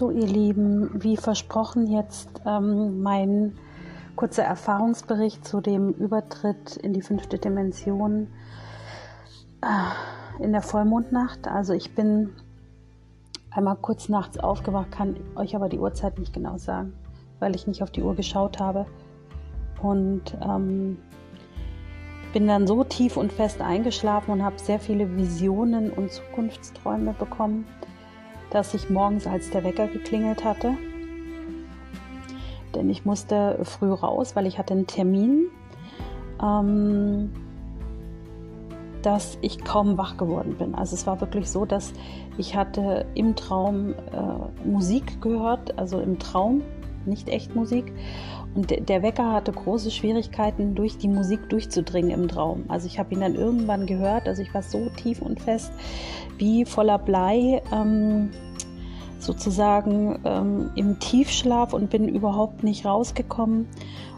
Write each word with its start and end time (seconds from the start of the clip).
So, 0.00 0.10
ihr 0.10 0.26
Lieben, 0.26 0.90
wie 0.94 1.18
versprochen 1.18 1.86
jetzt 1.86 2.40
ähm, 2.46 3.02
mein 3.02 3.58
kurzer 4.16 4.44
Erfahrungsbericht 4.44 5.46
zu 5.46 5.60
dem 5.60 5.90
Übertritt 5.90 6.78
in 6.78 6.94
die 6.94 7.02
fünfte 7.02 7.36
Dimension 7.36 8.28
äh, 9.60 10.42
in 10.42 10.52
der 10.52 10.62
Vollmondnacht. 10.62 11.46
Also 11.46 11.74
ich 11.74 11.94
bin 11.94 12.30
einmal 13.50 13.76
kurz 13.76 14.08
nachts 14.08 14.38
aufgewacht, 14.38 14.90
kann 14.90 15.16
euch 15.36 15.54
aber 15.54 15.68
die 15.68 15.78
Uhrzeit 15.78 16.18
nicht 16.18 16.32
genau 16.32 16.56
sagen, 16.56 16.94
weil 17.38 17.54
ich 17.54 17.66
nicht 17.66 17.82
auf 17.82 17.90
die 17.90 18.02
Uhr 18.02 18.16
geschaut 18.16 18.58
habe. 18.58 18.86
Und 19.82 20.34
ähm, 20.42 20.96
bin 22.32 22.46
dann 22.46 22.66
so 22.66 22.84
tief 22.84 23.18
und 23.18 23.34
fest 23.34 23.60
eingeschlafen 23.60 24.30
und 24.30 24.42
habe 24.42 24.58
sehr 24.58 24.80
viele 24.80 25.14
Visionen 25.18 25.90
und 25.90 26.10
Zukunftsträume 26.10 27.12
bekommen, 27.12 27.66
dass 28.50 28.74
ich 28.74 28.90
morgens, 28.90 29.26
als 29.26 29.50
der 29.50 29.64
Wecker 29.64 29.86
geklingelt 29.86 30.44
hatte, 30.44 30.76
denn 32.74 32.88
ich 32.90 33.04
musste 33.04 33.58
früh 33.64 33.92
raus, 33.92 34.36
weil 34.36 34.46
ich 34.46 34.58
hatte 34.58 34.74
einen 34.74 34.86
Termin, 34.86 35.48
ähm, 36.42 37.30
dass 39.02 39.38
ich 39.40 39.64
kaum 39.64 39.96
wach 39.96 40.16
geworden 40.16 40.56
bin. 40.58 40.74
Also 40.74 40.94
es 40.94 41.06
war 41.06 41.20
wirklich 41.20 41.50
so, 41.50 41.64
dass 41.64 41.92
ich 42.36 42.54
hatte 42.54 43.06
im 43.14 43.34
Traum 43.34 43.92
äh, 43.92 44.68
Musik 44.68 45.22
gehört, 45.22 45.78
also 45.78 46.00
im 46.00 46.18
Traum, 46.18 46.62
nicht 47.06 47.28
echt 47.28 47.56
Musik. 47.56 47.92
Und 48.54 48.88
der 48.88 49.02
Wecker 49.02 49.32
hatte 49.32 49.52
große 49.52 49.90
Schwierigkeiten, 49.90 50.74
durch 50.74 50.98
die 50.98 51.08
Musik 51.08 51.48
durchzudringen 51.50 52.10
im 52.10 52.28
Traum. 52.28 52.64
Also 52.68 52.86
ich 52.86 52.98
habe 52.98 53.14
ihn 53.14 53.20
dann 53.20 53.36
irgendwann 53.36 53.86
gehört. 53.86 54.26
Also 54.26 54.42
ich 54.42 54.52
war 54.52 54.62
so 54.62 54.88
tief 54.96 55.22
und 55.22 55.40
fest, 55.40 55.72
wie 56.38 56.64
voller 56.64 56.98
Blei, 56.98 57.62
ähm, 57.72 58.30
sozusagen 59.20 60.18
ähm, 60.24 60.70
im 60.74 60.98
Tiefschlaf 60.98 61.72
und 61.74 61.90
bin 61.90 62.08
überhaupt 62.08 62.64
nicht 62.64 62.86
rausgekommen. 62.86 63.68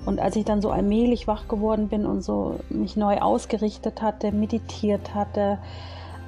Und 0.06 0.20
als 0.20 0.36
ich 0.36 0.44
dann 0.44 0.62
so 0.62 0.70
allmählich 0.70 1.27
wach 1.27 1.46
geworden 1.48 1.89
bin 1.89 2.06
und 2.06 2.22
so 2.22 2.61
mich 2.70 2.96
neu 2.96 3.19
ausgerichtet 3.19 4.00
hatte, 4.00 4.33
meditiert 4.33 5.14
hatte, 5.14 5.58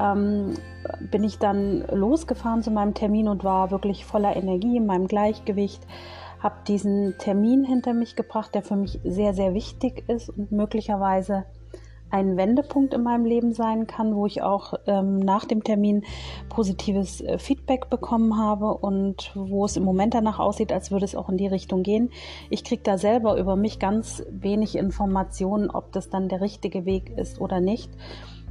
ähm, 0.00 0.54
bin 1.10 1.24
ich 1.24 1.38
dann 1.38 1.84
losgefahren 1.92 2.62
zu 2.62 2.70
meinem 2.70 2.94
Termin 2.94 3.28
und 3.28 3.44
war 3.44 3.70
wirklich 3.70 4.04
voller 4.04 4.36
Energie 4.36 4.76
in 4.76 4.86
meinem 4.86 5.06
Gleichgewicht 5.06 5.82
habe 6.44 6.56
diesen 6.68 7.16
Termin 7.18 7.64
hinter 7.64 7.94
mich 7.94 8.16
gebracht, 8.16 8.54
der 8.54 8.62
für 8.62 8.76
mich 8.76 9.00
sehr, 9.02 9.32
sehr 9.32 9.54
wichtig 9.54 10.04
ist 10.08 10.28
und 10.28 10.52
möglicherweise 10.52 11.46
ein 12.10 12.36
Wendepunkt 12.36 12.92
in 12.92 13.02
meinem 13.02 13.24
Leben 13.24 13.54
sein 13.54 13.86
kann, 13.86 14.14
wo 14.14 14.26
ich 14.26 14.42
auch 14.42 14.74
ähm, 14.86 15.18
nach 15.18 15.46
dem 15.46 15.64
Termin 15.64 16.04
positives 16.50 17.22
äh, 17.22 17.38
Feedback 17.38 17.88
bekommen 17.88 18.38
habe 18.38 18.74
und 18.74 19.32
wo 19.34 19.64
es 19.64 19.76
im 19.76 19.84
Moment 19.84 20.14
danach 20.14 20.38
aussieht, 20.38 20.70
als 20.70 20.92
würde 20.92 21.06
es 21.06 21.16
auch 21.16 21.30
in 21.30 21.38
die 21.38 21.48
Richtung 21.48 21.82
gehen. 21.82 22.10
Ich 22.50 22.62
kriege 22.62 22.82
da 22.84 22.98
selber 22.98 23.36
über 23.38 23.56
mich 23.56 23.80
ganz 23.80 24.22
wenig 24.30 24.76
Informationen, 24.76 25.70
ob 25.70 25.92
das 25.92 26.10
dann 26.10 26.28
der 26.28 26.42
richtige 26.42 26.84
Weg 26.84 27.10
ist 27.16 27.40
oder 27.40 27.60
nicht. 27.60 27.90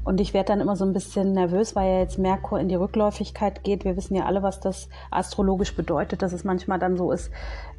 Und 0.03 0.19
ich 0.19 0.33
werde 0.33 0.47
dann 0.47 0.59
immer 0.59 0.75
so 0.75 0.85
ein 0.85 0.93
bisschen 0.93 1.31
nervös, 1.31 1.75
weil 1.75 1.91
ja 1.91 1.99
jetzt 1.99 2.19
Merkur 2.19 2.59
in 2.59 2.67
die 2.67 2.75
Rückläufigkeit 2.75 3.63
geht. 3.63 3.85
Wir 3.85 3.95
wissen 3.95 4.15
ja 4.15 4.25
alle, 4.25 4.43
was 4.43 4.59
das 4.59 4.89
astrologisch 5.11 5.75
bedeutet, 5.75 6.21
dass 6.21 6.33
es 6.33 6.43
manchmal 6.43 6.79
dann 6.79 6.97
so 6.97 7.11
ist, 7.11 7.31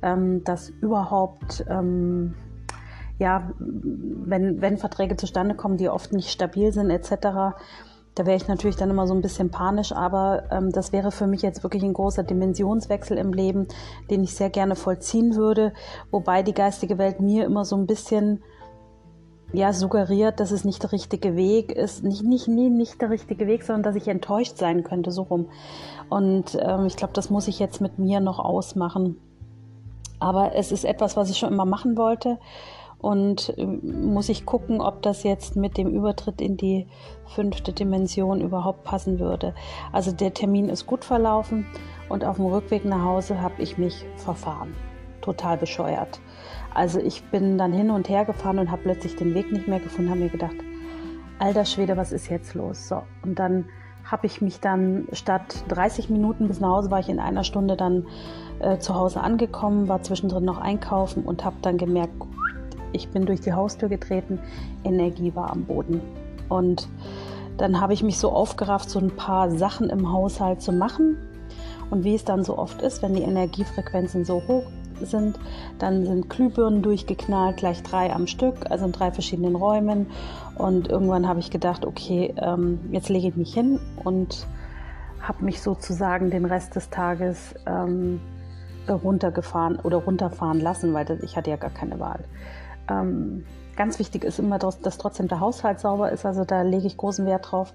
ähm, 0.03 0.43
dass 0.45 0.71
überhaupt, 0.71 1.65
ähm, 1.69 2.35
ja, 3.19 3.51
wenn, 3.59 4.61
wenn 4.61 4.79
Verträge 4.79 5.17
zustande 5.17 5.55
kommen, 5.55 5.77
die 5.77 5.89
oft 5.89 6.13
nicht 6.13 6.31
stabil 6.31 6.73
sind, 6.73 6.91
etc., 6.91 7.55
da 8.15 8.27
wäre 8.27 8.37
ich 8.37 8.47
natürlich 8.47 8.77
dann 8.77 8.91
immer 8.91 9.09
so 9.09 9.15
ein 9.15 9.23
bisschen 9.23 9.51
panisch, 9.51 9.91
aber 9.91 10.45
ähm, 10.53 10.71
das 10.71 10.93
wäre 10.93 11.11
für 11.11 11.27
mich 11.27 11.43
jetzt 11.43 11.65
wirklich 11.65 11.83
ein 11.83 11.95
großer 11.95 12.23
Dimensionswechsel 12.23 13.19
im 13.19 13.33
Leben, 13.33 13.67
den 14.09 14.23
ich 14.23 14.37
sehr 14.37 14.51
gerne 14.51 14.77
vollziehen 14.77 15.35
würde, 15.35 15.73
wobei 16.13 16.45
die 16.45 16.55
geistige 16.55 16.97
Welt 16.97 17.19
mir 17.21 17.45
immer 17.45 17.65
so 17.65 17.77
ein 17.77 17.87
bisschen 17.87 18.41
ja, 19.55 19.73
suggeriert, 19.73 20.41
dass 20.41 20.51
es 20.51 20.65
nicht 20.65 20.83
der 20.83 20.93
richtige 20.93 21.37
Weg 21.37 21.71
ist. 21.73 22.03
Nicht, 22.03 22.23
nicht, 22.25 22.49
nie 22.49 22.71
nicht 22.71 23.01
der 23.01 23.11
richtige 23.11 23.47
Weg, 23.47 23.63
sondern 23.63 23.83
dass 23.85 23.95
ich 23.95 24.09
enttäuscht 24.09 24.57
sein 24.57 24.83
könnte, 24.83 25.13
so 25.13 25.23
rum. 25.23 25.47
Und 26.09 26.59
ähm, 26.61 26.87
ich 26.87 26.97
glaube, 26.97 27.13
das 27.13 27.31
muss 27.31 27.49
ich 27.49 27.59
jetzt 27.59 27.81
mit 27.81 27.99
mir 27.99 28.21
noch 28.21 28.39
ausmachen. 28.39 29.17
Aber 30.19 30.55
es 30.55 30.73
ist 30.73 30.85
etwas, 30.85 31.17
was 31.17 31.31
ich 31.31 31.39
schon 31.39 31.53
immer 31.53 31.65
machen 31.65 31.97
wollte. 31.97 32.39
Und 32.99 33.57
äh, 33.57 33.65
muss 33.67 34.29
ich 34.29 34.45
gucken, 34.45 34.81
ob 34.81 35.03
das 35.03 35.23
jetzt 35.23 35.57
mit 35.57 35.77
dem 35.77 35.89
Übertritt 35.89 36.41
in 36.41 36.57
die 36.57 36.87
fünfte 37.27 37.73
Dimension 37.73 38.41
überhaupt 38.41 38.83
passen 38.83 39.21
würde. 39.21 39.55
Also 39.93 40.11
der 40.11 40.35
Termin 40.35 40.69
ist 40.69 40.87
gut 40.87 41.05
verlaufen 41.05 41.67
und 42.09 42.25
auf 42.25 42.37
dem 42.37 42.47
Rückweg 42.47 42.85
nach 42.85 43.05
Hause 43.05 43.41
habe 43.41 43.63
ich 43.63 43.79
mich 43.79 44.05
verfahren. 44.17 44.75
Total 45.21 45.57
bescheuert. 45.57 46.21
Also 46.75 46.99
ich 46.99 47.23
bin 47.31 47.57
dann 47.57 47.73
hin 47.73 47.91
und 47.91 48.09
her 48.09 48.25
gefahren 48.25 48.59
und 48.59 48.71
habe 48.71 48.83
plötzlich 48.83 49.15
den 49.15 49.33
Weg 49.35 49.53
nicht 49.53 49.69
mehr 49.69 49.79
gefunden, 49.79 50.11
habe 50.11 50.21
mir 50.21 50.29
gedacht, 50.29 50.57
alter 51.39 51.65
Schwede, 51.65 51.97
was 51.97 52.13
ist 52.13 52.29
jetzt 52.29 52.55
los? 52.55 52.89
So, 52.89 53.03
und 53.23 53.39
dann 53.39 53.67
habe 54.05 54.27
ich 54.27 54.43
mich 54.43 54.61
dann 54.61 55.07
statt 55.13 55.65
30 55.69 56.11
Minuten 56.11 56.49
bis 56.49 56.61
nach 56.61 56.71
Hause 56.71 56.91
war 56.91 56.99
ich 56.99 57.09
in 57.09 57.21
einer 57.21 57.45
Stunde 57.45 57.77
dann 57.77 58.07
äh, 58.59 58.79
zu 58.79 58.95
Hause 58.95 59.21
angekommen, 59.21 59.89
war 59.89 60.03
zwischendrin 60.03 60.45
noch 60.45 60.59
einkaufen 60.59 61.25
und 61.25 61.45
habe 61.45 61.57
dann 61.63 61.79
gemerkt, 61.79 62.13
ich 62.93 63.09
bin 63.09 63.25
durch 63.25 63.41
die 63.41 63.53
Haustür 63.53 63.89
getreten, 63.89 64.39
Energie 64.85 65.35
war 65.35 65.51
am 65.51 65.65
Boden. 65.65 66.01
Und 66.49 66.89
dann 67.57 67.81
habe 67.81 67.93
ich 67.93 68.03
mich 68.03 68.19
so 68.19 68.31
aufgerafft, 68.31 68.91
so 68.91 68.99
ein 68.99 69.11
paar 69.11 69.51
Sachen 69.51 69.91
im 69.91 70.13
Haushalt 70.13 70.61
zu 70.61 70.73
machen. 70.73 71.17
Und 71.91 72.05
wie 72.05 72.15
es 72.15 72.25
dann 72.25 72.45
so 72.45 72.59
oft 72.59 72.83
ist, 72.83 73.03
wenn 73.03 73.15
die 73.15 73.23
Energiefrequenzen 73.23 74.25
so 74.25 74.43
hoch 74.47 74.65
sind. 75.01 75.39
Dann 75.79 76.05
sind 76.05 76.31
Glühbirnen 76.31 76.83
durchgeknallt, 76.83 77.57
gleich 77.57 77.83
drei 77.83 78.13
am 78.13 78.27
Stück, 78.27 78.71
also 78.71 78.85
in 78.87 78.93
drei 78.93 79.11
verschiedenen 79.11 79.57
Räumen. 79.57 80.07
Und 80.57 80.89
irgendwann 80.89 81.29
habe 81.29 81.41
ich 81.41 81.51
gedacht, 81.51 81.85
okay, 81.85 82.35
ähm, 82.37 82.81
jetzt 82.91 83.09
lege 83.09 83.29
ich 83.29 83.37
mich 83.37 83.55
hin 83.55 83.81
und 84.05 84.47
habe 85.21 85.45
mich 85.45 85.63
sozusagen 85.63 86.31
den 86.31 86.45
Rest 86.45 86.77
des 86.77 86.91
Tages 86.91 87.55
ähm, 87.67 88.21
runtergefahren 88.89 89.77
oder 89.81 89.99
runterfahren 89.99 90.61
lassen, 90.61 90.93
weil 90.93 91.05
das, 91.05 91.21
ich 91.21 91.37
hatte 91.37 91.51
ja 91.51 91.57
gar 91.57 91.71
keine 91.71 91.99
Wahl. 91.99 92.25
Ähm, 92.91 93.45
ganz 93.77 93.99
wichtig 93.99 94.25
ist 94.25 94.39
immer, 94.39 94.59
dass, 94.59 94.81
dass 94.81 94.99
trotzdem 94.99 95.29
der 95.29 95.41
Haushalt 95.41 95.81
sauber 95.81 96.13
ist. 96.13 96.27
Also 96.27 96.45
da 96.45 96.63
lege 96.63 96.87
ich 96.87 96.97
großen 96.97 97.27
Wert 97.27 97.51
drauf. 97.51 97.73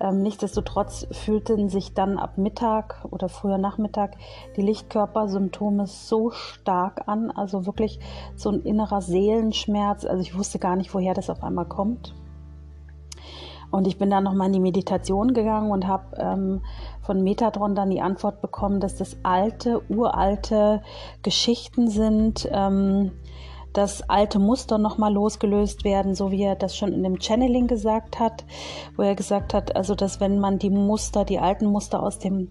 Ähm, 0.00 0.22
nichtsdestotrotz 0.22 1.06
fühlten 1.12 1.68
sich 1.68 1.92
dann 1.92 2.18
ab 2.18 2.38
Mittag 2.38 3.04
oder 3.10 3.28
früher 3.28 3.58
Nachmittag 3.58 4.16
die 4.56 4.62
Lichtkörpersymptome 4.62 5.86
so 5.86 6.30
stark 6.30 7.06
an, 7.06 7.30
also 7.30 7.66
wirklich 7.66 8.00
so 8.34 8.50
ein 8.50 8.62
innerer 8.62 9.02
Seelenschmerz. 9.02 10.06
Also 10.06 10.22
ich 10.22 10.36
wusste 10.36 10.58
gar 10.58 10.76
nicht, 10.76 10.94
woher 10.94 11.12
das 11.12 11.28
auf 11.28 11.42
einmal 11.42 11.66
kommt. 11.66 12.14
Und 13.70 13.86
ich 13.86 13.98
bin 13.98 14.10
dann 14.10 14.24
nochmal 14.24 14.48
in 14.48 14.54
die 14.54 14.60
Meditation 14.60 15.32
gegangen 15.32 15.70
und 15.70 15.86
habe 15.86 16.16
ähm, 16.16 16.62
von 17.02 17.22
Metatron 17.22 17.74
dann 17.74 17.90
die 17.90 18.00
Antwort 18.00 18.40
bekommen, 18.40 18.80
dass 18.80 18.96
das 18.96 19.18
alte, 19.22 19.82
uralte 19.88 20.82
Geschichten 21.22 21.88
sind, 21.88 22.48
ähm, 22.50 23.12
dass 23.72 24.08
alte 24.08 24.38
Muster 24.38 24.78
nochmal 24.78 25.12
losgelöst 25.12 25.84
werden, 25.84 26.14
so 26.14 26.30
wie 26.30 26.42
er 26.42 26.56
das 26.56 26.76
schon 26.76 26.92
in 26.92 27.02
dem 27.02 27.20
Channeling 27.20 27.66
gesagt 27.66 28.18
hat, 28.18 28.44
wo 28.96 29.02
er 29.02 29.14
gesagt 29.14 29.54
hat, 29.54 29.76
also 29.76 29.94
dass 29.94 30.20
wenn 30.20 30.38
man 30.38 30.58
die 30.58 30.70
Muster, 30.70 31.24
die 31.24 31.38
alten 31.38 31.66
Muster 31.66 32.02
aus 32.02 32.18
dem 32.18 32.48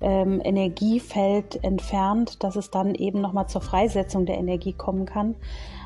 ähm, 0.00 0.40
Energiefeld 0.42 1.62
entfernt, 1.62 2.42
dass 2.42 2.56
es 2.56 2.70
dann 2.70 2.94
eben 2.94 3.20
nochmal 3.20 3.48
zur 3.48 3.60
Freisetzung 3.60 4.26
der 4.26 4.38
Energie 4.38 4.72
kommen 4.72 5.04
kann. 5.04 5.36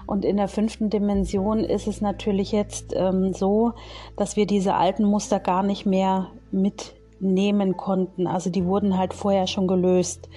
Und 0.06 0.25
in 0.25 0.37
der 0.37 0.49
fünften 0.49 0.91
Dimension 0.91 1.61
ist 1.61 1.87
es 1.87 2.00
natürlich 2.00 2.53
jetzt 2.53 2.93
ähm, 2.94 3.33
so, 3.33 3.73
dass 4.17 4.37
wir 4.37 4.47
diese 4.47 4.75
alten 4.75 5.05
Muster 5.05 5.41
gar 5.41 5.62
nicht 5.62 5.87
mehr 5.87 6.31
mitnehmen 6.53 7.76
konnten. 7.76 8.26
Also 8.26 8.50
die 8.50 8.67
wurden 8.67 8.99
halt 8.99 9.14
vorher 9.14 9.47
schon 9.47 9.67
gelöst. 9.67 10.29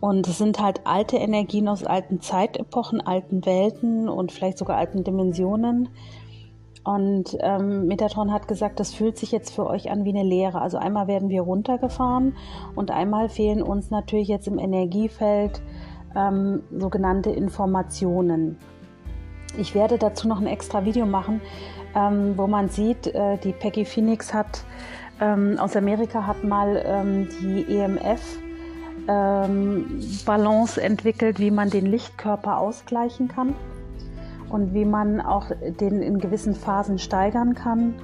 Und 0.00 0.28
es 0.28 0.38
sind 0.38 0.60
halt 0.60 0.82
alte 0.84 1.16
Energien 1.16 1.68
aus 1.68 1.84
alten 1.84 2.20
Zeitepochen, 2.20 3.00
alten 3.00 3.46
Welten 3.46 4.08
und 4.08 4.30
vielleicht 4.30 4.58
sogar 4.58 4.76
alten 4.76 5.04
Dimensionen. 5.04 5.88
Und 6.84 7.36
ähm, 7.40 7.86
Metatron 7.86 8.32
hat 8.32 8.46
gesagt, 8.46 8.78
das 8.78 8.94
fühlt 8.94 9.18
sich 9.18 9.32
jetzt 9.32 9.52
für 9.52 9.66
euch 9.66 9.90
an 9.90 10.04
wie 10.04 10.10
eine 10.10 10.22
Lehre. 10.22 10.60
Also 10.60 10.78
einmal 10.78 11.08
werden 11.08 11.30
wir 11.30 11.42
runtergefahren 11.42 12.36
und 12.76 12.92
einmal 12.92 13.28
fehlen 13.28 13.60
uns 13.60 13.90
natürlich 13.90 14.28
jetzt 14.28 14.46
im 14.46 14.58
Energiefeld 14.58 15.60
ähm, 16.14 16.62
sogenannte 16.70 17.30
Informationen. 17.30 18.56
Ich 19.58 19.74
werde 19.74 19.98
dazu 19.98 20.28
noch 20.28 20.40
ein 20.40 20.46
extra 20.46 20.84
Video 20.84 21.06
machen, 21.06 21.40
ähm, 21.96 22.34
wo 22.36 22.46
man 22.46 22.68
sieht, 22.68 23.08
äh, 23.08 23.38
die 23.38 23.52
Peggy 23.52 23.84
Phoenix 23.84 24.32
hat 24.32 24.64
ähm, 25.20 25.58
aus 25.58 25.74
Amerika 25.76 26.26
hat 26.26 26.44
mal 26.44 26.82
ähm, 26.84 27.28
die 27.40 27.78
EMF 27.78 28.38
ähm, 29.08 30.00
Balance 30.24 30.80
entwickelt, 30.80 31.38
wie 31.38 31.50
man 31.50 31.70
den 31.70 31.86
Lichtkörper 31.86 32.58
ausgleichen 32.58 33.28
kann 33.28 33.54
und 34.48 34.74
wie 34.74 34.84
man 34.84 35.20
auch 35.20 35.50
den 35.80 36.02
in 36.02 36.18
gewissen 36.18 36.54
Phasen 36.54 36.98
steigern 36.98 37.54
kann. 37.54 37.94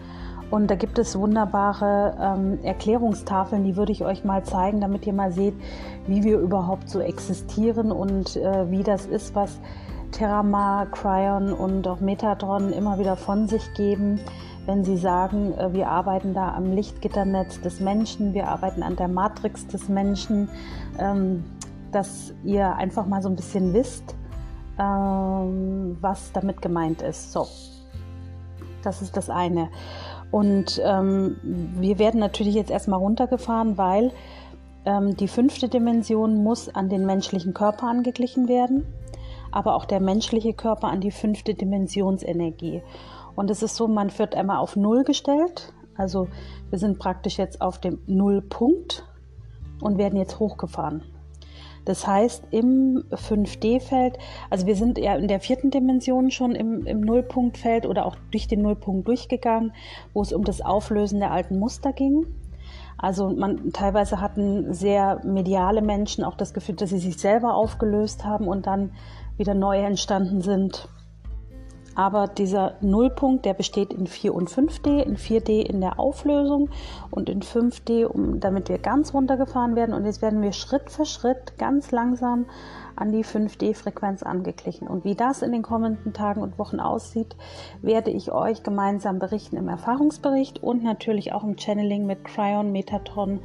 Und 0.50 0.70
da 0.70 0.74
gibt 0.74 0.98
es 0.98 1.18
wunderbare 1.18 2.14
ähm, 2.20 2.58
Erklärungstafeln, 2.62 3.64
die 3.64 3.76
würde 3.76 3.92
ich 3.92 4.04
euch 4.04 4.22
mal 4.22 4.44
zeigen, 4.44 4.82
damit 4.82 5.06
ihr 5.06 5.14
mal 5.14 5.32
seht, 5.32 5.54
wie 6.06 6.24
wir 6.24 6.38
überhaupt 6.38 6.90
so 6.90 7.00
existieren 7.00 7.90
und 7.90 8.36
äh, 8.36 8.70
wie 8.70 8.82
das 8.82 9.06
ist, 9.06 9.34
was 9.34 9.58
Terramar, 10.10 10.86
Cryon 10.90 11.54
und 11.54 11.88
auch 11.88 12.00
Metatron 12.00 12.70
immer 12.70 12.98
wieder 12.98 13.16
von 13.16 13.48
sich 13.48 13.62
geben, 13.72 14.20
wenn 14.66 14.84
sie 14.84 14.96
sagen, 14.96 15.52
äh, 15.54 15.72
wir 15.72 15.88
arbeiten 15.88 16.34
da 16.34 16.54
am 16.54 16.72
Lichtgitternetz 16.72 17.60
des 17.60 17.80
Menschen, 17.80 18.34
wir 18.34 18.48
arbeiten 18.48 18.82
an 18.82 18.96
der 18.96 19.08
Matrix 19.08 19.66
des 19.66 19.88
Menschen, 19.88 20.48
ähm, 20.98 21.44
dass 21.90 22.32
ihr 22.44 22.74
einfach 22.76 23.06
mal 23.06 23.22
so 23.22 23.28
ein 23.28 23.36
bisschen 23.36 23.74
wisst, 23.74 24.14
ähm, 24.78 25.96
was 26.00 26.32
damit 26.32 26.62
gemeint 26.62 27.02
ist. 27.02 27.32
So, 27.32 27.46
das 28.82 29.02
ist 29.02 29.16
das 29.16 29.28
eine. 29.28 29.68
Und 30.30 30.80
ähm, 30.82 31.36
wir 31.42 31.98
werden 31.98 32.20
natürlich 32.20 32.54
jetzt 32.54 32.70
erstmal 32.70 33.00
runtergefahren, 33.00 33.78
weil 33.78 34.12
die 34.84 35.28
fünfte 35.28 35.68
Dimension 35.68 36.42
muss 36.42 36.68
an 36.68 36.88
den 36.88 37.06
menschlichen 37.06 37.54
Körper 37.54 37.86
angeglichen 37.86 38.48
werden, 38.48 38.84
aber 39.52 39.76
auch 39.76 39.84
der 39.84 40.00
menschliche 40.00 40.54
Körper 40.54 40.88
an 40.88 41.00
die 41.00 41.12
fünfte 41.12 41.54
Dimensionsenergie. 41.54 42.82
Und 43.34 43.50
es 43.50 43.62
ist 43.62 43.76
so, 43.76 43.88
man 43.88 44.16
wird 44.18 44.34
einmal 44.34 44.58
auf 44.58 44.76
Null 44.76 45.04
gestellt. 45.04 45.72
Also 45.96 46.28
wir 46.70 46.78
sind 46.78 46.98
praktisch 46.98 47.38
jetzt 47.38 47.60
auf 47.60 47.78
dem 47.78 48.00
Nullpunkt 48.06 49.04
und 49.80 49.98
werden 49.98 50.18
jetzt 50.18 50.38
hochgefahren. 50.38 51.02
Das 51.84 52.06
heißt, 52.06 52.44
im 52.52 53.02
5D-Feld, 53.10 54.16
also 54.50 54.66
wir 54.66 54.76
sind 54.76 54.98
ja 54.98 55.16
in 55.16 55.26
der 55.26 55.40
vierten 55.40 55.70
Dimension 55.70 56.30
schon 56.30 56.54
im, 56.54 56.86
im 56.86 57.00
Nullpunktfeld 57.00 57.86
oder 57.86 58.06
auch 58.06 58.16
durch 58.30 58.46
den 58.46 58.62
Nullpunkt 58.62 59.08
durchgegangen, 59.08 59.72
wo 60.14 60.22
es 60.22 60.32
um 60.32 60.44
das 60.44 60.60
Auflösen 60.60 61.18
der 61.18 61.32
alten 61.32 61.58
Muster 61.58 61.92
ging. 61.92 62.26
Also 62.98 63.30
man 63.30 63.72
teilweise 63.72 64.20
hatten 64.20 64.72
sehr 64.72 65.20
mediale 65.24 65.82
Menschen 65.82 66.22
auch 66.22 66.36
das 66.36 66.54
Gefühl, 66.54 66.76
dass 66.76 66.90
sie 66.90 66.98
sich 66.98 67.18
selber 67.18 67.54
aufgelöst 67.54 68.24
haben 68.24 68.46
und 68.46 68.68
dann 68.68 68.92
wieder 69.36 69.54
neu 69.54 69.80
entstanden 69.80 70.40
sind. 70.40 70.88
Aber 71.94 72.26
dieser 72.26 72.74
Nullpunkt, 72.80 73.44
der 73.44 73.54
besteht 73.54 73.92
in 73.92 74.06
4 74.06 74.34
und 74.34 74.50
5D, 74.50 75.02
in 75.02 75.16
4D 75.16 75.60
in 75.60 75.80
der 75.80 76.00
Auflösung 76.00 76.70
und 77.10 77.28
in 77.28 77.42
5D, 77.42 78.06
um, 78.06 78.40
damit 78.40 78.68
wir 78.68 78.78
ganz 78.78 79.12
runtergefahren 79.12 79.76
werden. 79.76 79.94
Und 79.94 80.06
jetzt 80.06 80.22
werden 80.22 80.40
wir 80.40 80.52
Schritt 80.52 80.90
für 80.90 81.04
Schritt 81.04 81.58
ganz 81.58 81.90
langsam 81.90 82.46
an 82.96 83.12
die 83.12 83.24
5D-Frequenz 83.24 84.22
angeglichen. 84.22 84.88
Und 84.88 85.04
wie 85.04 85.14
das 85.14 85.42
in 85.42 85.52
den 85.52 85.62
kommenden 85.62 86.12
Tagen 86.12 86.42
und 86.42 86.58
Wochen 86.58 86.80
aussieht, 86.80 87.36
werde 87.82 88.10
ich 88.10 88.32
euch 88.32 88.62
gemeinsam 88.62 89.18
berichten 89.18 89.56
im 89.56 89.68
Erfahrungsbericht 89.68 90.62
und 90.62 90.82
natürlich 90.82 91.32
auch 91.32 91.44
im 91.44 91.56
Channeling 91.58 92.06
mit 92.06 92.24
Cryon, 92.24 92.72
Metatron 92.72 93.40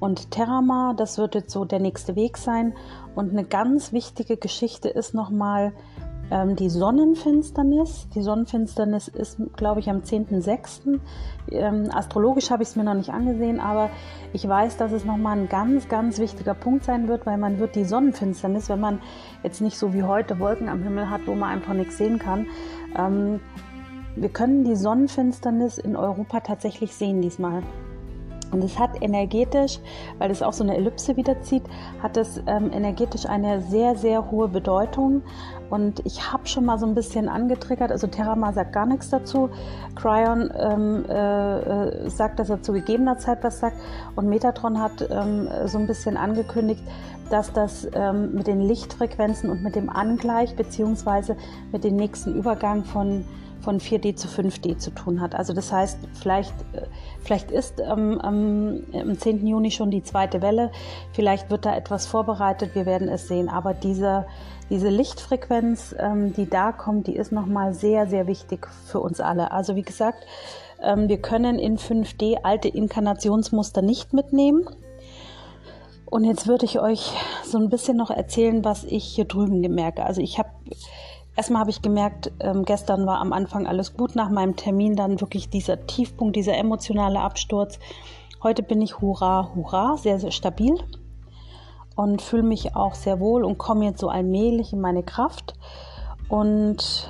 und 0.00 0.30
Terramar. 0.30 0.94
Das 0.94 1.18
wird 1.18 1.34
jetzt 1.34 1.52
so 1.52 1.64
der 1.64 1.80
nächste 1.80 2.16
Weg 2.16 2.38
sein. 2.38 2.74
Und 3.14 3.30
eine 3.32 3.44
ganz 3.44 3.92
wichtige 3.92 4.36
Geschichte 4.36 4.88
ist 4.88 5.14
nochmal, 5.14 5.72
ähm, 6.30 6.56
die 6.56 6.68
Sonnenfinsternis. 6.68 8.08
Die 8.14 8.22
Sonnenfinsternis 8.22 9.08
ist, 9.08 9.38
glaube 9.56 9.80
ich, 9.80 9.88
am 9.88 9.98
10.06. 9.98 11.00
Ähm, 11.50 11.90
astrologisch 11.92 12.50
habe 12.50 12.62
ich 12.62 12.70
es 12.70 12.76
mir 12.76 12.84
noch 12.84 12.94
nicht 12.94 13.10
angesehen, 13.10 13.60
aber 13.60 13.90
ich 14.32 14.46
weiß, 14.46 14.76
dass 14.76 14.92
es 14.92 15.04
nochmal 15.04 15.38
ein 15.38 15.48
ganz, 15.48 15.88
ganz 15.88 16.18
wichtiger 16.18 16.54
Punkt 16.54 16.84
sein 16.84 17.08
wird, 17.08 17.26
weil 17.26 17.38
man 17.38 17.58
wird 17.58 17.74
die 17.74 17.84
Sonnenfinsternis, 17.84 18.68
wenn 18.68 18.80
man 18.80 19.00
jetzt 19.42 19.60
nicht 19.60 19.78
so 19.78 19.94
wie 19.94 20.02
heute 20.02 20.38
Wolken 20.38 20.68
am 20.68 20.82
Himmel 20.82 21.08
hat, 21.08 21.22
wo 21.26 21.34
man 21.34 21.50
einfach 21.50 21.74
nichts 21.74 21.96
sehen 21.96 22.18
kann, 22.18 22.46
ähm, 22.96 23.40
wir 24.16 24.30
können 24.30 24.64
die 24.64 24.74
Sonnenfinsternis 24.74 25.78
in 25.78 25.94
Europa 25.94 26.40
tatsächlich 26.40 26.94
sehen 26.94 27.22
diesmal. 27.22 27.62
Und 28.50 28.64
es 28.64 28.78
hat 28.78 29.02
energetisch, 29.02 29.78
weil 30.18 30.30
es 30.30 30.42
auch 30.42 30.52
so 30.52 30.64
eine 30.64 30.76
Ellipse 30.76 31.16
wiederzieht, 31.16 31.62
hat 32.02 32.16
es 32.16 32.42
ähm, 32.46 32.70
energetisch 32.72 33.26
eine 33.26 33.60
sehr, 33.62 33.96
sehr 33.96 34.30
hohe 34.30 34.48
Bedeutung. 34.48 35.22
Und 35.70 36.00
ich 36.06 36.32
habe 36.32 36.46
schon 36.46 36.64
mal 36.64 36.78
so 36.78 36.86
ein 36.86 36.94
bisschen 36.94 37.28
angetriggert, 37.28 37.92
also 37.92 38.06
Terramar 38.06 38.54
sagt 38.54 38.72
gar 38.72 38.86
nichts 38.86 39.10
dazu. 39.10 39.50
Cryon 39.96 40.50
ähm, 40.58 41.04
äh, 41.08 41.58
äh, 41.58 42.08
sagt, 42.08 42.38
dass 42.38 42.48
er 42.48 42.62
zu 42.62 42.72
gegebener 42.72 43.18
Zeit 43.18 43.44
was 43.44 43.60
sagt. 43.60 43.76
Und 44.16 44.28
Metatron 44.28 44.80
hat 44.80 45.06
ähm, 45.10 45.48
so 45.66 45.78
ein 45.78 45.86
bisschen 45.86 46.16
angekündigt, 46.16 46.82
dass 47.28 47.52
das 47.52 47.86
ähm, 47.92 48.32
mit 48.32 48.46
den 48.46 48.60
Lichtfrequenzen 48.60 49.50
und 49.50 49.62
mit 49.62 49.76
dem 49.76 49.90
Angleich 49.90 50.56
beziehungsweise 50.56 51.36
mit 51.72 51.84
dem 51.84 51.96
nächsten 51.96 52.34
Übergang 52.34 52.84
von 52.84 53.26
von 53.60 53.80
4D 53.80 54.16
zu 54.16 54.28
5D 54.28 54.78
zu 54.78 54.90
tun 54.90 55.20
hat. 55.20 55.34
Also 55.34 55.52
das 55.52 55.72
heißt, 55.72 55.98
vielleicht, 56.20 56.54
äh, 56.72 56.82
vielleicht 57.22 57.50
ist 57.50 57.80
ähm, 57.80 58.20
am, 58.20 58.80
am 58.92 59.18
10. 59.18 59.46
Juni 59.46 59.70
schon 59.70 59.90
die 59.90 60.02
zweite 60.02 60.42
Welle, 60.42 60.70
vielleicht 61.12 61.50
wird 61.50 61.66
da 61.66 61.76
etwas 61.76 62.06
vorbereitet, 62.06 62.74
wir 62.74 62.86
werden 62.86 63.08
es 63.08 63.28
sehen. 63.28 63.48
Aber 63.48 63.74
diese, 63.74 64.26
diese 64.70 64.88
Lichtfrequenz, 64.88 65.94
ähm, 65.98 66.32
die 66.32 66.48
da 66.48 66.72
kommt, 66.72 67.06
die 67.06 67.16
ist 67.16 67.32
nochmal 67.32 67.74
sehr, 67.74 68.06
sehr 68.06 68.26
wichtig 68.26 68.66
für 68.86 69.00
uns 69.00 69.20
alle. 69.20 69.50
Also 69.50 69.76
wie 69.76 69.82
gesagt, 69.82 70.24
ähm, 70.82 71.08
wir 71.08 71.20
können 71.20 71.58
in 71.58 71.78
5D 71.78 72.38
alte 72.42 72.68
Inkarnationsmuster 72.68 73.82
nicht 73.82 74.12
mitnehmen. 74.12 74.68
Und 76.10 76.24
jetzt 76.24 76.46
würde 76.46 76.64
ich 76.64 76.80
euch 76.80 77.12
so 77.44 77.58
ein 77.58 77.68
bisschen 77.68 77.96
noch 77.96 78.10
erzählen, 78.10 78.64
was 78.64 78.84
ich 78.84 79.04
hier 79.04 79.26
drüben 79.26 79.62
gemerke. 79.62 80.04
Also 80.04 80.22
ich 80.22 80.38
habe 80.38 80.48
Erstmal 81.38 81.60
habe 81.60 81.70
ich 81.70 81.82
gemerkt, 81.82 82.32
ähm, 82.40 82.64
gestern 82.64 83.06
war 83.06 83.20
am 83.20 83.32
Anfang 83.32 83.68
alles 83.68 83.96
gut, 83.96 84.16
nach 84.16 84.28
meinem 84.28 84.56
Termin 84.56 84.96
dann 84.96 85.20
wirklich 85.20 85.48
dieser 85.48 85.86
Tiefpunkt, 85.86 86.34
dieser 86.34 86.56
emotionale 86.56 87.20
Absturz. 87.20 87.78
Heute 88.42 88.64
bin 88.64 88.82
ich 88.82 89.00
hurra, 89.00 89.52
hurra, 89.54 89.96
sehr, 89.98 90.18
sehr 90.18 90.32
stabil 90.32 90.74
und 91.94 92.22
fühle 92.22 92.42
mich 92.42 92.74
auch 92.74 92.96
sehr 92.96 93.20
wohl 93.20 93.44
und 93.44 93.56
komme 93.56 93.84
jetzt 93.84 94.00
so 94.00 94.08
allmählich 94.08 94.72
in 94.72 94.80
meine 94.80 95.04
Kraft 95.04 95.54
und 96.28 97.08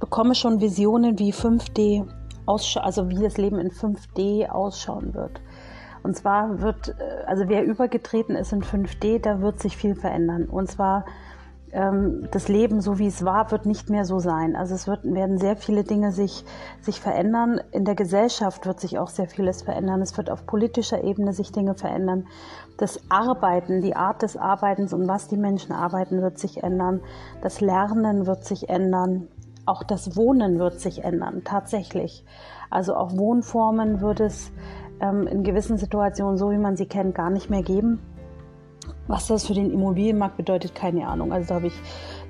bekomme 0.00 0.34
schon 0.34 0.62
Visionen, 0.62 1.18
wie 1.18 1.34
5D 1.34 2.08
ausschaut, 2.46 2.82
also 2.82 3.10
wie 3.10 3.22
das 3.22 3.36
Leben 3.36 3.58
in 3.58 3.70
5D 3.70 4.48
ausschauen 4.48 5.12
wird. 5.12 5.42
Und 6.02 6.16
zwar 6.16 6.62
wird, 6.62 6.96
äh, 6.98 7.26
also 7.26 7.44
wer 7.48 7.62
übergetreten 7.62 8.36
ist 8.36 8.54
in 8.54 8.62
5D, 8.62 9.20
da 9.20 9.42
wird 9.42 9.60
sich 9.60 9.76
viel 9.76 9.94
verändern. 9.94 10.46
Und 10.46 10.70
zwar 10.70 11.04
das 11.72 12.48
Leben, 12.48 12.80
so 12.80 12.98
wie 12.98 13.08
es 13.08 13.24
war, 13.24 13.50
wird 13.50 13.66
nicht 13.66 13.90
mehr 13.90 14.04
so 14.04 14.18
sein. 14.18 14.56
Also 14.56 14.74
es 14.74 14.86
wird, 14.86 15.04
werden 15.04 15.36
sehr 15.36 15.56
viele 15.56 15.84
Dinge 15.84 16.12
sich, 16.12 16.44
sich 16.80 17.00
verändern. 17.00 17.60
In 17.72 17.84
der 17.84 17.94
Gesellschaft 17.94 18.66
wird 18.66 18.80
sich 18.80 18.98
auch 18.98 19.08
sehr 19.08 19.26
vieles 19.26 19.62
verändern. 19.62 20.00
Es 20.00 20.16
wird 20.16 20.30
auf 20.30 20.46
politischer 20.46 21.02
Ebene 21.04 21.32
sich 21.32 21.52
Dinge 21.52 21.74
verändern. 21.74 22.28
Das 22.78 23.00
Arbeiten, 23.10 23.82
die 23.82 23.96
Art 23.96 24.22
des 24.22 24.36
Arbeitens 24.36 24.92
und 24.92 25.08
was 25.08 25.28
die 25.28 25.36
Menschen 25.36 25.72
arbeiten, 25.72 26.22
wird 26.22 26.38
sich 26.38 26.62
ändern. 26.62 27.00
Das 27.42 27.60
Lernen 27.60 28.26
wird 28.26 28.44
sich 28.44 28.68
ändern. 28.68 29.28
Auch 29.66 29.82
das 29.82 30.16
Wohnen 30.16 30.58
wird 30.58 30.80
sich 30.80 31.02
ändern, 31.02 31.42
tatsächlich. 31.44 32.24
Also 32.70 32.94
auch 32.94 33.16
Wohnformen 33.16 34.00
wird 34.00 34.20
es 34.20 34.52
ähm, 35.00 35.26
in 35.26 35.42
gewissen 35.42 35.78
Situationen, 35.78 36.38
so 36.38 36.50
wie 36.52 36.58
man 36.58 36.76
sie 36.76 36.86
kennt, 36.86 37.14
gar 37.14 37.30
nicht 37.30 37.50
mehr 37.50 37.62
geben. 37.62 38.00
Was 39.08 39.28
das 39.28 39.46
für 39.46 39.54
den 39.54 39.70
Immobilienmarkt 39.70 40.36
bedeutet, 40.36 40.74
keine 40.74 41.06
Ahnung. 41.06 41.32
Also 41.32 41.48
da 41.48 41.54
habe 41.56 41.68
ich, 41.68 41.74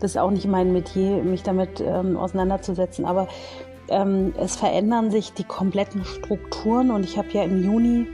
das 0.00 0.12
ist 0.12 0.18
auch 0.18 0.30
nicht 0.30 0.46
mein 0.46 0.72
Metier, 0.72 1.22
mich 1.22 1.42
damit 1.42 1.80
ähm, 1.80 2.16
auseinanderzusetzen. 2.16 3.04
Aber 3.04 3.28
ähm, 3.88 4.34
es 4.38 4.56
verändern 4.56 5.10
sich 5.10 5.32
die 5.32 5.44
kompletten 5.44 6.04
Strukturen 6.04 6.90
und 6.90 7.04
ich 7.04 7.16
habe 7.18 7.28
ja 7.32 7.42
im 7.44 7.62
Juni 7.62 8.06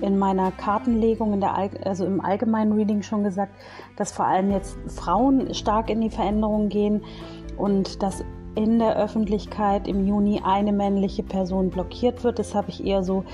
in 0.00 0.18
meiner 0.18 0.50
Kartenlegung, 0.50 1.34
in 1.34 1.40
der, 1.40 1.54
also 1.84 2.04
im 2.04 2.20
allgemeinen 2.20 2.72
Reading 2.72 3.02
schon 3.02 3.24
gesagt, 3.24 3.54
dass 3.96 4.12
vor 4.12 4.26
allem 4.26 4.50
jetzt 4.50 4.76
Frauen 4.88 5.54
stark 5.54 5.88
in 5.88 6.00
die 6.00 6.10
Veränderung 6.10 6.68
gehen 6.68 7.02
und 7.56 8.02
dass 8.02 8.24
in 8.54 8.78
der 8.78 8.96
Öffentlichkeit 8.96 9.88
im 9.88 10.06
Juni 10.06 10.40
eine 10.44 10.72
männliche 10.72 11.22
Person 11.22 11.70
blockiert 11.70 12.24
wird. 12.24 12.38
Das 12.38 12.54
habe 12.54 12.70
ich 12.70 12.84
eher 12.84 13.02
so 13.02 13.24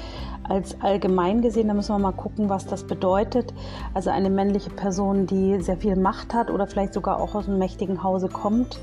als 0.44 0.80
allgemein 0.80 1.42
gesehen. 1.42 1.68
Da 1.68 1.74
müssen 1.74 1.94
wir 1.94 1.98
mal 1.98 2.12
gucken, 2.12 2.48
was 2.48 2.66
das 2.66 2.84
bedeutet. 2.84 3.52
Also 3.94 4.10
eine 4.10 4.30
männliche 4.30 4.70
Person, 4.70 5.26
die 5.26 5.60
sehr 5.62 5.76
viel 5.76 5.96
Macht 5.96 6.34
hat 6.34 6.50
oder 6.50 6.66
vielleicht 6.66 6.94
sogar 6.94 7.20
auch 7.20 7.34
aus 7.34 7.48
einem 7.48 7.58
mächtigen 7.58 8.02
Hause 8.02 8.28
kommt. 8.28 8.80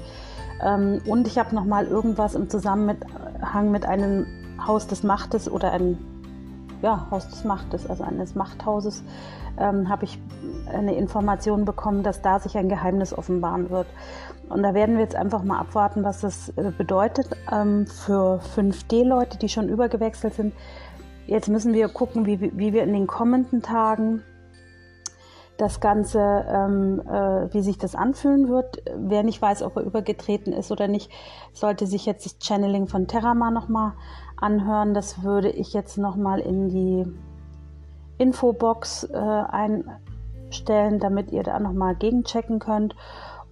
Ähm, 0.64 1.02
und 1.06 1.28
ich 1.28 1.38
habe 1.38 1.54
noch 1.54 1.66
mal 1.66 1.86
irgendwas 1.86 2.36
im 2.36 2.50
Zusammenhang 2.50 3.72
mit 3.72 3.86
einem 3.86 4.26
Haus 4.66 4.88
des 4.88 5.04
Machtes 5.04 5.52
oder 5.52 5.72
einem 5.72 5.98
ja, 6.82 7.08
Haus 7.12 7.28
des 7.30 7.44
Machtes, 7.44 7.90
also 7.90 8.04
eines 8.04 8.36
Machthauses, 8.36 9.04
ähm, 9.60 9.90
habe 9.90 10.06
ich 10.06 10.20
eine 10.72 10.96
Information 10.96 11.66
bekommen, 11.66 12.04
dass 12.04 12.22
da 12.22 12.40
sich 12.40 12.58
ein 12.58 12.70
Geheimnis 12.70 13.18
offenbaren 13.18 13.70
wird. 13.70 13.88
Und 14.50 14.64
da 14.64 14.74
werden 14.74 14.96
wir 14.96 15.04
jetzt 15.04 15.16
einfach 15.16 15.44
mal 15.44 15.60
abwarten, 15.60 16.04
was 16.04 16.22
das 16.22 16.50
äh, 16.50 16.72
bedeutet 16.78 17.30
ähm, 17.52 17.86
für 17.88 18.40
5D-Leute, 18.56 19.38
die 19.38 19.50
schon 19.50 19.68
übergewechselt 19.70 20.36
sind. 20.36 20.54
Jetzt 21.26 21.50
müssen 21.50 21.74
wir 21.74 21.90
gucken, 21.90 22.26
wie, 22.26 22.40
wie 22.40 22.74
wir 22.74 22.84
in 22.84 22.94
den 22.94 23.08
kommenden 23.08 23.62
Tagen 23.62 24.24
das 25.58 25.80
Ganze, 25.80 26.20
ähm, 26.20 27.02
äh, 27.02 27.54
wie 27.54 27.62
sich 27.62 27.78
das 27.78 27.96
anfühlen 27.96 28.48
wird. 28.48 28.82
Wer 28.96 29.24
nicht 29.24 29.42
weiß, 29.42 29.64
ob 29.64 29.76
er 29.78 29.84
übergetreten 29.84 30.54
ist 30.54 30.72
oder 30.72 30.88
nicht, 30.88 31.12
sollte 31.54 31.88
sich 31.88 32.06
jetzt 32.06 32.26
das 32.26 32.38
Channeling 32.40 32.88
von 32.88 33.08
Terrama 33.08 33.52
nochmal 33.52 33.94
anhören. 34.40 34.94
Das 34.94 35.24
würde 35.24 35.50
ich 35.50 35.74
jetzt 35.74 35.98
nochmal 35.98 36.40
in 36.40 36.70
die 36.70 37.06
Infobox 38.18 39.06
äh, 39.06 39.18
einstellen, 39.18 41.00
damit 41.00 41.32
ihr 41.32 41.44
da 41.44 41.60
nochmal 41.60 41.96
gegenchecken 41.96 42.60
könnt. 42.60 42.96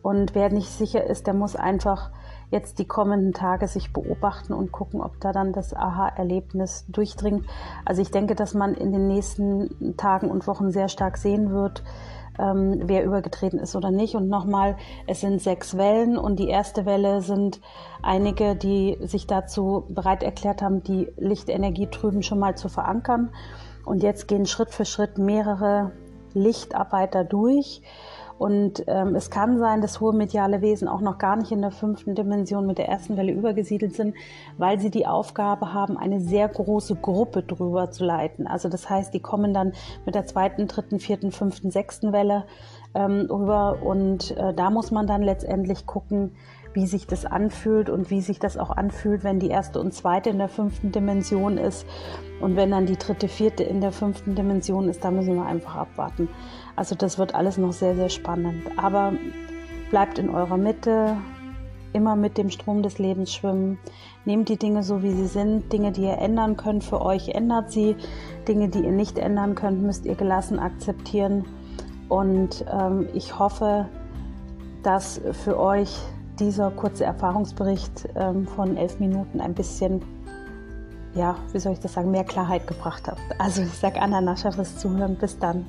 Und 0.02 0.36
wer 0.36 0.50
nicht 0.50 0.70
sicher 0.70 1.04
ist, 1.04 1.26
der 1.28 1.34
muss 1.34 1.56
einfach 1.56 2.12
jetzt 2.56 2.80
die 2.80 2.88
kommenden 2.88 3.34
Tage 3.34 3.68
sich 3.68 3.92
beobachten 3.92 4.54
und 4.54 4.72
gucken, 4.72 5.02
ob 5.02 5.20
da 5.20 5.34
dann 5.34 5.52
das 5.52 5.74
Aha-Erlebnis 5.74 6.86
durchdringt. 6.88 7.46
Also 7.84 8.02
ich 8.02 8.12
denke, 8.12 8.34
dass 8.34 8.54
man 8.54 8.74
in 8.74 8.94
den 8.94 9.08
nächsten 9.08 9.96
Tagen 9.98 10.32
und 10.32 10.48
Wochen 10.48 10.72
sehr 10.72 10.88
stark 10.88 11.18
sehen 11.18 11.52
wird, 11.52 11.84
ähm, 12.40 12.82
wer 12.86 13.04
übergetreten 13.04 13.60
ist 13.60 13.76
oder 13.76 13.92
nicht. 13.92 14.16
Und 14.16 14.30
nochmal, 14.30 14.78
es 15.06 15.20
sind 15.20 15.42
sechs 15.42 15.78
Wellen 15.78 16.18
und 16.18 16.40
die 16.40 16.48
erste 16.48 16.86
Welle 16.86 17.22
sind 17.22 17.60
einige, 18.02 18.56
die 18.56 18.98
sich 19.02 19.28
dazu 19.28 19.86
bereit 19.90 20.24
erklärt 20.24 20.62
haben, 20.62 20.82
die 20.82 21.12
Lichtenergie 21.18 21.90
drüben 21.92 22.24
schon 22.24 22.40
mal 22.40 22.56
zu 22.56 22.70
verankern. 22.70 23.32
Und 23.84 24.02
jetzt 24.02 24.28
gehen 24.28 24.46
Schritt 24.46 24.72
für 24.72 24.86
Schritt 24.86 25.18
mehrere 25.18 25.92
Lichtarbeiter 26.34 27.24
durch 27.24 27.82
und 28.38 28.84
ähm, 28.88 29.16
es 29.16 29.30
kann 29.30 29.60
sein, 29.60 29.82
dass 29.82 30.02
hohe 30.02 30.14
mediale 30.14 30.62
Wesen 30.62 30.88
auch 30.88 31.00
noch 31.00 31.18
gar 31.18 31.38
nicht 31.38 31.52
in 31.52 31.62
der 31.62 31.72
fünften 31.72 32.16
Dimension 32.16 32.68
mit 32.68 32.78
der 32.78 32.90
ersten 32.90 33.16
Welle 33.16 33.32
übergesiedelt 33.32 33.96
sind, 33.96 34.16
weil 34.58 34.80
sie 34.80 34.90
die 34.90 35.08
Aufgabe 35.08 35.74
haben, 35.74 35.98
eine 35.98 36.20
sehr 36.20 36.48
große 36.50 36.96
Gruppe 36.96 37.44
drüber 37.44 37.92
zu 37.92 38.04
leiten. 38.04 38.46
Also 38.46 38.68
das 38.68 38.90
heißt, 38.90 39.14
die 39.14 39.22
kommen 39.22 39.54
dann 39.54 39.74
mit 40.06 40.16
der 40.16 40.26
zweiten, 40.26 40.68
dritten, 40.68 41.00
vierten, 41.00 41.32
fünften, 41.32 41.72
sechsten 41.72 42.12
Welle 42.12 42.46
ähm, 42.94 43.28
rüber 43.30 43.78
und 43.84 44.36
äh, 44.38 44.54
da 44.54 44.70
muss 44.70 44.92
man 44.92 45.08
dann 45.08 45.22
letztendlich 45.22 45.86
gucken, 45.86 46.32
wie 46.76 46.86
sich 46.86 47.08
das 47.08 47.26
anfühlt 47.26 47.90
und 47.90 48.12
wie 48.12 48.22
sich 48.22 48.38
das 48.38 48.58
auch 48.58 48.70
anfühlt, 48.70 49.24
wenn 49.24 49.40
die 49.40 49.48
erste 49.48 49.80
und 49.80 49.94
zweite 49.94 50.30
in 50.30 50.38
der 50.38 50.50
fünften 50.50 50.92
Dimension 50.92 51.58
ist. 51.58 51.88
Und 52.42 52.58
wenn 52.58 52.72
dann 52.72 52.86
die 52.86 52.98
dritte, 52.98 53.30
vierte 53.30 53.64
in 53.64 53.80
der 53.80 53.94
fünften 53.94 54.36
Dimension 54.36 54.90
ist, 54.90 55.04
da 55.04 55.10
müssen 55.10 55.36
wir 55.36 55.46
einfach 55.46 55.76
abwarten. 55.76 56.28
Also 56.76 56.94
das 56.94 57.18
wird 57.18 57.34
alles 57.34 57.58
noch 57.58 57.72
sehr, 57.72 57.96
sehr 57.96 58.10
spannend. 58.10 58.64
Aber 58.76 59.14
bleibt 59.90 60.20
in 60.20 60.30
eurer 60.30 60.58
Mitte, 60.58 61.16
immer 61.94 62.18
mit 62.18 62.38
dem 62.38 62.50
Strom 62.50 62.84
des 62.84 63.00
Lebens 63.00 63.34
schwimmen. 63.34 63.80
Nehmt 64.26 64.50
die 64.50 64.58
Dinge 64.58 64.84
so, 64.84 65.02
wie 65.02 65.12
sie 65.12 65.28
sind. 65.28 65.72
Dinge, 65.72 65.94
die 65.94 66.04
ihr 66.04 66.18
ändern 66.18 66.58
könnt 66.58 66.84
für 66.84 67.02
euch, 67.02 67.30
ändert 67.30 67.72
sie. 67.72 67.96
Dinge, 68.50 68.68
die 68.68 68.80
ihr 68.80 68.92
nicht 68.92 69.18
ändern 69.18 69.56
könnt, 69.56 69.82
müsst 69.82 70.06
ihr 70.06 70.16
gelassen 70.16 70.60
akzeptieren. 70.60 71.46
Und 72.10 72.66
ähm, 72.70 73.08
ich 73.14 73.40
hoffe, 73.40 73.88
dass 74.84 75.22
für 75.32 75.58
euch 75.58 75.98
dieser 76.40 76.72
kurze 76.72 77.06
Erfahrungsbericht 77.06 78.10
ähm, 78.16 78.48
von 78.48 78.78
elf 78.78 79.00
Minuten 79.00 79.42
ein 79.42 79.54
bisschen, 79.54 80.02
ja, 81.14 81.36
wie 81.52 81.60
soll 81.60 81.74
ich 81.74 81.80
das 81.80 81.94
sagen, 81.94 82.12
mehr 82.12 82.24
Klarheit 82.24 82.68
gebracht 82.68 83.08
hat. 83.08 83.18
Also 83.40 83.62
ich 83.62 83.74
sage 83.74 84.02
Anna 84.02 84.22
Nascha 84.22 84.52
fürs 84.52 84.78
Zuhören. 84.78 85.16
Bis 85.16 85.38
dann. 85.40 85.66